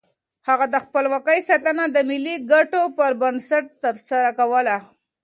[0.47, 4.77] هغه د خپلواکۍ ساتنه د ملي ګټو پر بنسټ ترسره کوله.